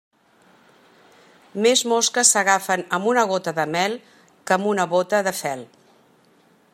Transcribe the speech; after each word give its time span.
Més 1.65 1.83
mosques 1.91 2.31
s'agafen 2.37 2.83
amb 2.99 3.11
una 3.13 3.27
gota 3.33 3.55
de 3.61 3.67
mel 3.77 3.99
que 4.15 4.59
amb 4.59 4.71
una 4.75 4.89
bóta 4.95 5.23
de 5.29 5.35
fel. 5.43 5.65